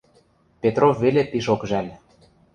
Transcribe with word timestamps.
Петров 0.61 0.95
веле 1.03 1.21
пишок 1.31 1.61
жӓл. 1.69 1.87